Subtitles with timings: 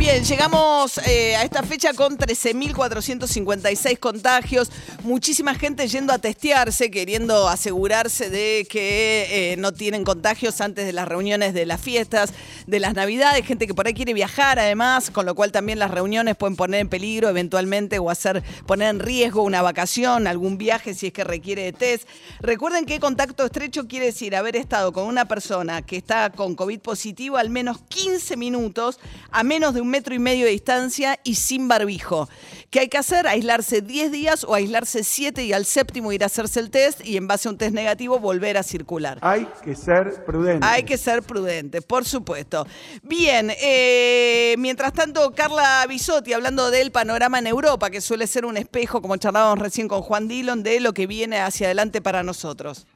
[0.00, 4.72] Bien, llegamos eh, a esta fecha con 13.456 contagios.
[5.04, 10.94] Muchísima gente yendo a testearse, queriendo asegurarse de que eh, no tienen contagios antes de
[10.94, 12.32] las reuniones de las fiestas,
[12.66, 13.44] de las navidades.
[13.44, 16.80] Gente que por ahí quiere viajar además, con lo cual también las reuniones pueden poner
[16.80, 21.24] en peligro eventualmente o hacer poner en riesgo una vacación, algún viaje si es que
[21.24, 22.08] requiere de test.
[22.40, 26.80] Recuerden que contacto estrecho quiere decir haber estado con una persona que está con COVID
[26.80, 28.98] positivo al menos 15 minutos,
[29.30, 32.28] a menos de un metro y medio de distancia y sin barbijo.
[32.70, 33.26] ¿Qué hay que hacer?
[33.26, 37.16] Aislarse 10 días o aislarse 7 y al séptimo ir a hacerse el test y
[37.16, 39.18] en base a un test negativo volver a circular.
[39.22, 40.66] Hay que ser prudente.
[40.66, 42.66] Hay que ser prudente, por supuesto.
[43.02, 48.56] Bien, eh, mientras tanto, Carla Bisotti, hablando del panorama en Europa, que suele ser un
[48.56, 52.86] espejo, como charlábamos recién con Juan Dillon, de lo que viene hacia adelante para nosotros.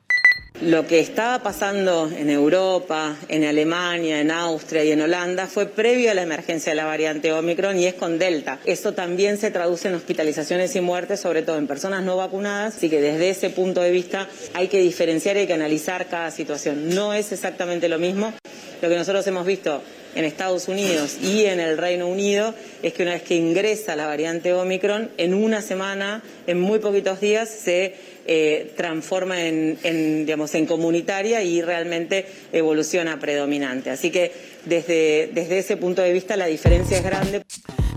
[0.61, 6.13] Lo que estaba pasando en Europa, en Alemania, en Austria y en Holanda fue previo
[6.13, 8.61] a la emergencia de la variante Omicron y es con Delta.
[8.65, 12.89] Esto también se traduce en hospitalizaciones y muertes, sobre todo en personas no vacunadas, así
[12.89, 16.89] que desde ese punto de vista hay que diferenciar y hay que analizar cada situación.
[16.95, 18.33] No es exactamente lo mismo.
[18.81, 19.83] Lo que nosotros hemos visto
[20.15, 24.07] en Estados Unidos y en el Reino Unido es que una vez que ingresa la
[24.07, 27.95] variante Omicron, en una semana, en muy poquitos días, se
[28.27, 33.91] eh, transforma en, en, digamos, en comunitaria y realmente evoluciona predominante.
[33.91, 34.33] Así que
[34.65, 37.43] desde, desde ese punto de vista la diferencia es grande.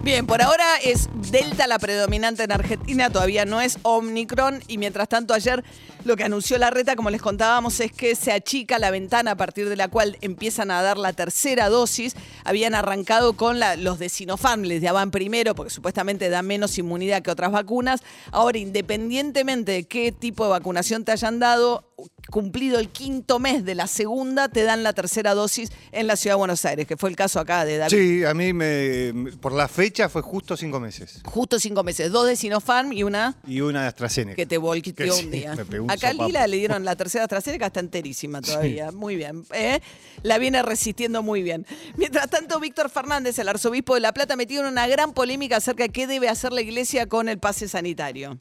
[0.07, 5.09] Bien, por ahora es Delta la predominante en Argentina, todavía no es Omicron y mientras
[5.09, 5.65] tanto ayer
[6.05, 9.35] lo que anunció la reta, como les contábamos, es que se achica la ventana a
[9.35, 12.15] partir de la cual empiezan a dar la tercera dosis.
[12.45, 17.31] Habían arrancado con los de Sinopharm, les daban primero porque supuestamente dan menos inmunidad que
[17.31, 18.01] otras vacunas.
[18.31, 21.83] Ahora, independientemente de qué tipo de vacunación te hayan dado,
[22.29, 26.35] cumplido el quinto mes de la segunda, te dan la tercera dosis en la ciudad
[26.35, 27.97] de Buenos Aires, que fue el caso acá de David.
[27.97, 31.21] Sí, a mí me, por la fecha fue justo cinco meses.
[31.25, 33.35] Justo cinco meses, dos de Sinopharm y una...
[33.45, 34.35] Y una de AstraZeneca.
[34.35, 35.55] Que te volquiteó un día.
[35.87, 38.91] acá Lila le dieron la tercera AstraZeneca, está enterísima todavía.
[38.91, 39.43] Muy bien.
[39.53, 39.79] ¿eh?
[40.23, 41.65] La viene resistiendo muy bien.
[41.95, 45.83] Mientras tanto, Víctor Fernández, el arzobispo de La Plata, metió en una gran polémica acerca
[45.83, 48.37] de qué debe hacer la iglesia con el pase sanitario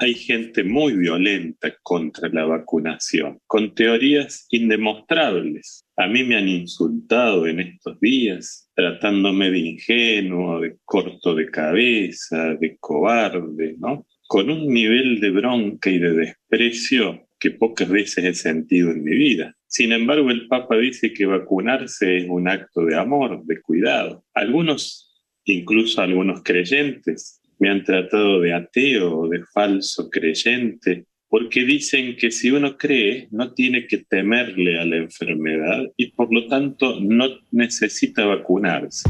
[0.00, 5.84] hay gente muy violenta contra la vacunación, con teorías indemostrables.
[5.96, 12.54] A mí me han insultado en estos días, tratándome de ingenuo, de corto de cabeza,
[12.54, 14.06] de cobarde, ¿no?
[14.26, 19.14] Con un nivel de bronca y de desprecio que pocas veces he sentido en mi
[19.14, 19.54] vida.
[19.66, 24.24] Sin embargo, el Papa dice que vacunarse es un acto de amor, de cuidado.
[24.32, 32.32] Algunos, incluso algunos creyentes, me han tratado de ateo, de falso creyente, porque dicen que
[32.32, 37.26] si uno cree no tiene que temerle a la enfermedad y por lo tanto no
[37.52, 39.08] necesita vacunarse.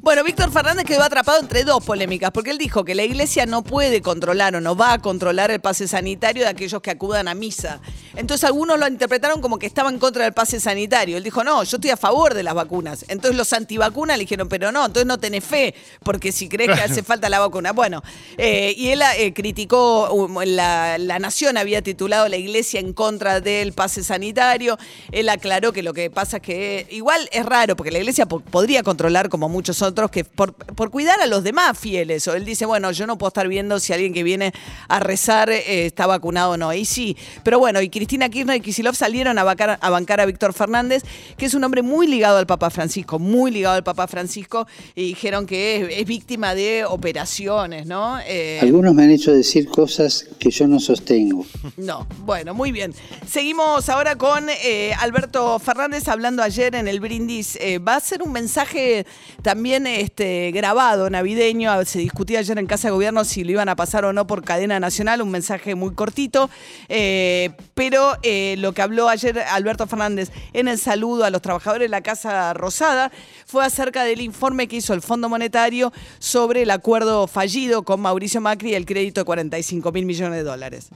[0.00, 3.62] Bueno, Víctor Fernández quedó atrapado entre dos polémicas, porque él dijo que la iglesia no
[3.62, 7.34] puede controlar o no va a controlar el pase sanitario de aquellos que acudan a
[7.34, 7.80] misa.
[8.16, 11.16] Entonces algunos lo interpretaron como que estaba en contra del pase sanitario.
[11.16, 13.04] Él dijo, no, yo estoy a favor de las vacunas.
[13.08, 16.80] Entonces los antivacunas le dijeron, pero no, entonces no tenés fe, porque si crees que
[16.80, 17.72] hace falta la vacuna.
[17.72, 18.02] Bueno,
[18.38, 23.40] eh, y él eh, criticó, um, la, la Nación había titulado la iglesia en contra
[23.40, 24.78] del pase sanitario.
[25.12, 28.82] Él aclaró que lo que pasa es que igual es raro, porque la iglesia podría
[28.82, 32.26] controlar como muchos otros otros que por, por, cuidar a los demás fieles.
[32.28, 34.52] O él dice, bueno, yo no puedo estar viendo si alguien que viene
[34.88, 36.72] a rezar eh, está vacunado o no.
[36.72, 40.24] Y sí, pero bueno, y Cristina Kirchner y Kisilov salieron a bancar, a bancar a
[40.24, 41.02] Víctor Fernández,
[41.36, 45.08] que es un hombre muy ligado al Papa Francisco, muy ligado al Papa Francisco, y
[45.08, 48.18] dijeron que es, víctima de operaciones, ¿no?
[48.26, 51.44] Eh, Algunos me han hecho decir cosas que yo no sostengo.
[51.76, 52.94] No, bueno, muy bien.
[53.28, 57.58] Seguimos ahora con eh, Alberto Fernández hablando ayer en el brindis.
[57.86, 59.04] va a ser un mensaje
[59.42, 61.84] también este, grabado navideño.
[61.84, 64.42] Se discutía ayer en Casa de Gobierno si lo iban a pasar o no por
[64.42, 66.48] cadena nacional, un mensaje muy cortito.
[66.88, 67.50] Eh,
[67.90, 71.88] pero eh, lo que habló ayer Alberto Fernández en el saludo a los trabajadores de
[71.88, 73.10] la Casa Rosada
[73.46, 78.40] fue acerca del informe que hizo el Fondo Monetario sobre el acuerdo fallido con Mauricio
[78.40, 80.90] Macri y el crédito de 45 mil millones de dólares.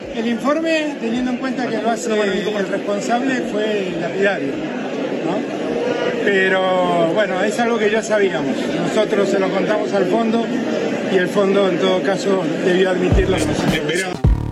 [0.00, 4.52] El informe, teniendo en cuenta que lo hace el responsable, fue lapidario.
[5.24, 5.62] ¿no?
[6.24, 8.56] pero bueno, es algo que ya sabíamos.
[8.88, 10.44] Nosotros se lo contamos al fondo
[11.12, 13.36] y el fondo en todo caso debió admitirlo.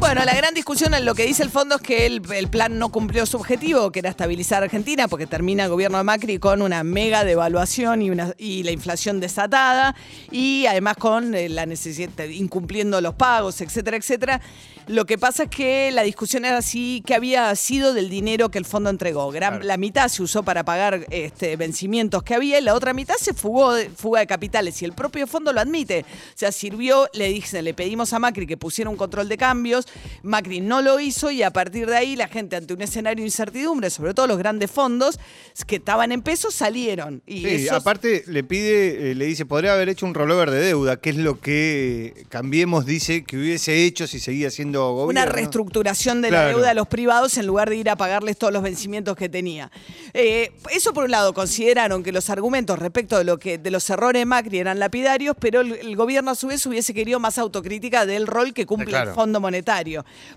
[0.01, 2.79] Bueno, la gran discusión en lo que dice el fondo es que el, el plan
[2.79, 6.63] no cumplió su objetivo, que era estabilizar Argentina, porque termina el gobierno de Macri con
[6.63, 9.95] una mega devaluación y, una, y la inflación desatada,
[10.33, 14.41] y además con eh, la necesidad, incumpliendo los pagos, etcétera, etcétera.
[14.87, 18.59] Lo que pasa es que la discusión era así, que había sido del dinero que
[18.59, 19.31] el fondo entregó.
[19.31, 23.15] Gran- La mitad se usó para pagar este, vencimientos que había y la otra mitad
[23.21, 24.81] se fugó, de- fuga de capitales.
[24.83, 26.01] Y el propio fondo lo admite.
[26.01, 29.87] O sea, sirvió, le dije, le pedimos a Macri que pusiera un control de cambios.
[30.23, 33.29] Macri no lo hizo y a partir de ahí la gente ante un escenario de
[33.29, 35.19] incertidumbre, sobre todo los grandes fondos
[35.67, 37.23] que estaban en pesos, salieron.
[37.27, 40.61] Y Sí, esos- aparte le pide, eh, le dice, podría haber hecho un rollover de
[40.61, 45.11] deuda, que es lo que Cambiemos dice que hubiese hecho si seguía siendo gobierno.
[45.11, 48.53] Una reestructuración de la deuda de los privados en lugar de ir a pagarles todos
[48.53, 49.71] los vencimientos que tenía.
[50.15, 53.89] Eh, eso por un lado, consideraron que los argumentos respecto de lo que de los
[53.91, 57.39] errores de Macri eran lapidarios, pero el, el gobierno a su vez hubiese querido más
[57.39, 59.11] autocrítica del rol que cumple claro.
[59.11, 59.80] el Fondo Monetario.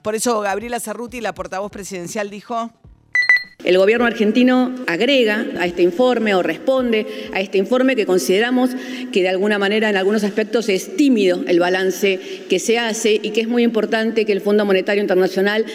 [0.01, 2.71] Por eso Gabriela Cerruti, la portavoz presidencial, dijo.
[3.63, 8.71] El gobierno argentino agrega a este informe o responde a este informe que consideramos
[9.13, 12.19] que de alguna manera en algunos aspectos es tímido el balance
[12.49, 15.65] que se hace y que es muy importante que el Fondo Monetario Internacional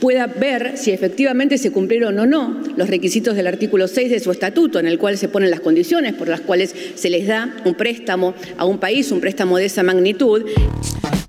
[0.00, 4.32] pueda ver si efectivamente se cumplieron o no los requisitos del artículo 6 de su
[4.32, 7.74] estatuto, en el cual se ponen las condiciones por las cuales se les da un
[7.74, 10.44] préstamo a un país, un préstamo de esa magnitud.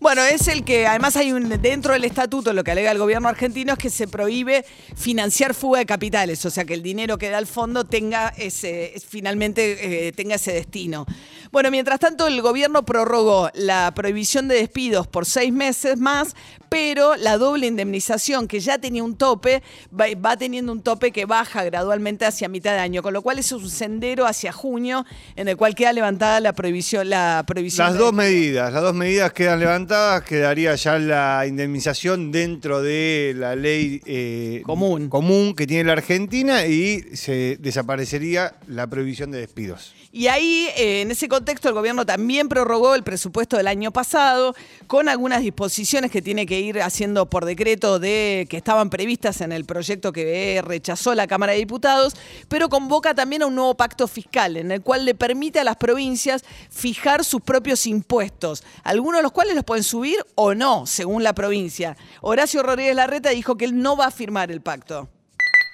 [0.08, 3.28] Bueno, es el que además hay un dentro del estatuto lo que alega el gobierno
[3.28, 4.64] argentino es que se prohíbe
[4.96, 8.94] financiar fuga de capitales, o sea que el dinero que da el fondo tenga ese
[9.06, 11.06] finalmente eh, tenga ese destino.
[11.52, 16.36] Bueno, mientras tanto el gobierno prorrogó la prohibición de despidos por seis meses más,
[16.70, 19.64] pero la doble indemnización que ya tenía un tope
[19.98, 23.40] va, va teniendo un tope que baja gradualmente hacia mitad de año, con lo cual
[23.40, 25.06] es un sendero hacia junio
[25.36, 29.34] en el cual queda levantada la prohibición la prohibición Las dos medidas, las dos medidas
[29.34, 35.10] quedan levantadas, quedaría ya la indemnización dentro de la ley eh, Común.
[35.10, 39.94] común que tiene la Argentina y se desaparecería la prohibición de despidos.
[40.12, 44.56] Y ahí, eh, en ese contexto, el gobierno también prorrogó el presupuesto del año pasado
[44.88, 49.52] con algunas disposiciones que tiene que ir haciendo por decreto de que estaban previstas en
[49.52, 52.16] el proyecto que rechazó la Cámara de Diputados,
[52.48, 55.78] pero convoca también a un nuevo pacto fiscal en el cual le permite a las
[55.78, 61.24] provincias fijar sus propios impuestos, algunos de los cuales los pueden subir o no, según
[61.24, 61.98] la provincia.
[62.22, 65.10] Horacio Rodríguez Larreta dijo que él no va a firmar el pacto.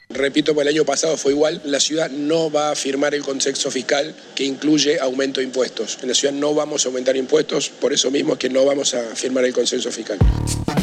[0.10, 4.14] Repito, el año pasado fue igual, la ciudad no va a firmar el consenso fiscal
[4.36, 5.98] que incluye aumento de impuestos.
[6.04, 8.94] En la ciudad no vamos a aumentar impuestos, por eso mismo es que no vamos
[8.94, 10.20] a firmar el consenso fiscal.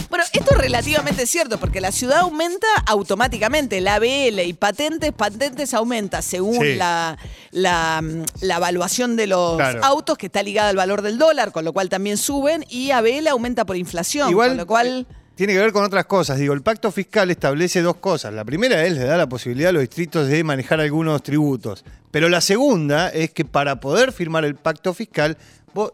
[0.08, 3.81] Bueno, esto es relativamente cierto, porque la ciudad aumenta automáticamente.
[3.81, 6.75] La ABL y patentes, patentes aumenta según Sí.
[6.75, 7.16] la,
[7.52, 8.02] la,
[8.40, 9.84] la evaluación de los Claro.
[9.84, 13.28] autos, que está ligada al valor del dólar, con lo cual también suben, y ABL
[13.28, 15.06] aumenta por inflación, Igual con lo cual...
[15.08, 16.38] eh, tiene que ver con otras cosas.
[16.38, 18.34] Digo, el pacto fiscal establece dos cosas.
[18.34, 21.82] La primera es le da la posibilidad a los distritos de manejar algunos tributos.
[22.10, 25.38] Pero la segunda es que para poder firmar el pacto fiscal,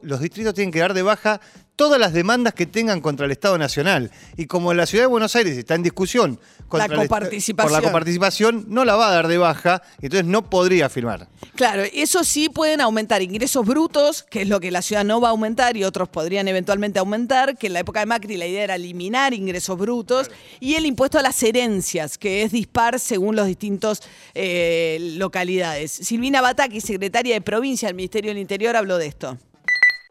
[0.03, 1.41] los distritos tienen que dar de baja
[1.77, 4.11] todas las demandas que tengan contra el Estado Nacional.
[4.37, 7.73] Y como la ciudad de Buenos Aires está en discusión contra coparticipación.
[7.73, 11.29] por la coparticipación, no la va a dar de baja, entonces no podría firmar.
[11.55, 15.29] Claro, eso sí pueden aumentar ingresos brutos, que es lo que la ciudad no va
[15.29, 18.65] a aumentar y otros podrían eventualmente aumentar, que en la época de Macri la idea
[18.65, 20.31] era eliminar ingresos brutos,
[20.61, 24.03] y el impuesto a las herencias, que es dispar según los distintos
[24.35, 25.93] eh, localidades.
[25.93, 29.39] Silvina Bataki, secretaria de provincia del Ministerio del Interior, habló de esto.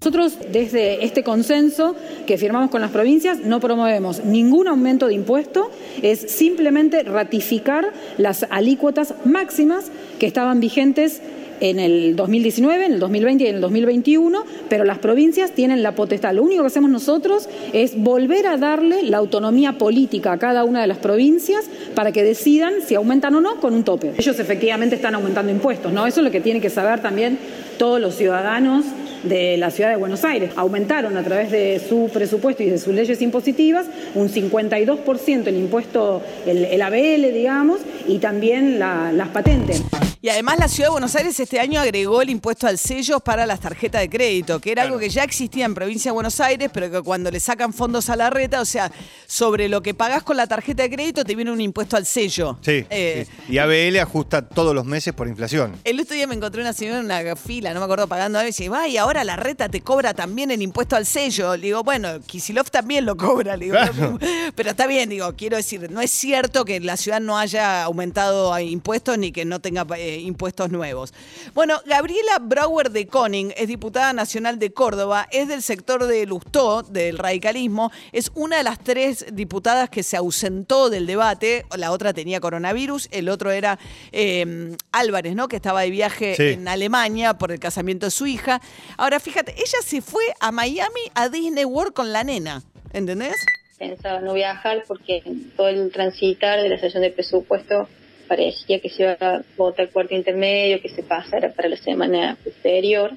[0.06, 1.96] Nosotros desde este consenso
[2.28, 5.72] que firmamos con las provincias no promovemos ningún aumento de impuesto,
[6.04, 11.24] es simplemente ratificar las alícuotas máximas que estaban vigentes
[11.60, 15.96] en el 2019, en el 2020 y en el 2021, pero las provincias tienen la
[15.96, 16.36] potestad.
[16.36, 20.82] Lo único que hacemos nosotros es volver a darle la autonomía política a cada una
[20.82, 24.14] de las provincias para que decidan si aumentan o no con un tope.
[24.20, 26.06] Ellos efectivamente están aumentando impuestos, ¿no?
[26.06, 27.40] Eso es lo que tienen que saber también
[27.80, 28.86] todos los ciudadanos
[29.26, 30.52] de la ciudad de Buenos Aires.
[30.56, 36.22] Aumentaron a través de su presupuesto y de sus leyes impositivas un 52% el impuesto,
[36.46, 39.82] el, el ABL, digamos, y también la- las patentes.
[40.26, 43.46] Y además la ciudad de Buenos Aires este año agregó el impuesto al sello para
[43.46, 46.72] las tarjetas de crédito, que era algo que ya existía en provincia de Buenos Aires,
[46.74, 48.92] pero que cuando le sacan fondos a la reta, o sea,
[49.28, 52.58] sobre lo que pagás con la tarjeta de crédito te viene un impuesto al sello.
[52.62, 52.88] Sí.
[52.90, 53.54] Eh, sí.
[53.54, 55.76] Y ABL ajusta todos los meses por inflación.
[55.84, 58.48] El otro día me encontré una señora en una fila, no me acuerdo pagando y
[58.48, 61.56] dice, va, y ahora la reta te cobra también el impuesto al sello.
[61.56, 64.18] Le digo, bueno, Kisilov también lo cobra, le digo, Claro.
[64.56, 68.52] pero está bien, digo, quiero decir, no es cierto que la ciudad no haya aumentado
[68.52, 71.14] a impuestos ni que no tenga eh, eh, impuestos nuevos.
[71.54, 76.84] Bueno, Gabriela Brauer de Koning es diputada nacional de Córdoba, es del sector de Lustó,
[76.84, 82.14] del radicalismo, es una de las tres diputadas que se ausentó del debate, la otra
[82.14, 83.78] tenía coronavirus, el otro era
[84.12, 85.48] eh, Álvarez, ¿no?
[85.48, 86.44] Que estaba de viaje Sí.
[86.54, 88.62] en Alemania por el casamiento de su hija.
[88.98, 93.36] Ahora, fíjate, ella se fue a Miami a Disney World con la nena, ¿entendés?
[93.78, 95.22] pensaba no viajar porque
[95.58, 97.90] todo el transitar de la sesión de presupuesto
[98.28, 103.12] parecía que se iba a votar cuarto intermedio, que se pasara para la semana posterior.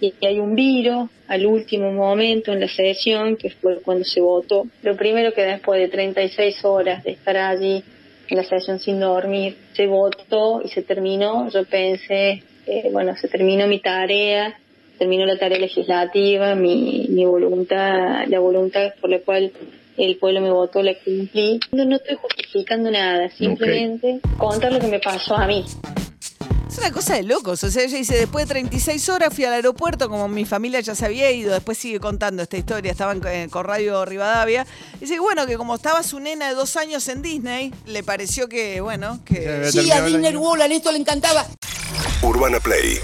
[0.00, 4.66] Y hay un viro al último momento en la sesión, que fue cuando se votó.
[4.82, 7.82] Lo primero que después de 36 horas de estar allí
[8.28, 11.48] en la sesión sin dormir, se votó y se terminó.
[11.50, 14.58] Yo pensé, eh, bueno, se terminó mi tarea,
[14.98, 19.52] terminó la tarea legislativa, mi, mi voluntad, la voluntad por la cual
[19.98, 21.60] el pueblo me votó, la cumplí.
[21.72, 25.64] No, no estoy justificando nada, simplemente contar lo que me pasó a mí.
[26.68, 27.62] Es una cosa de locos.
[27.64, 30.94] O sea, ella dice, después de 36 horas fui al aeropuerto, como mi familia ya
[30.94, 34.66] se había ido, después sigue contando esta historia, estaban eh, con Radio Rivadavia.
[35.00, 38.80] Dice, bueno, que como estaba su nena de dos años en Disney, le pareció que,
[38.80, 39.70] bueno, que...
[39.70, 41.46] Sí, a Disney World, a Néstor le encantaba.
[42.22, 42.98] Urbana Play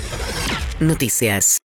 [0.80, 1.60] Noticias.